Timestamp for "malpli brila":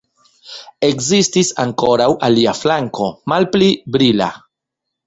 3.35-4.37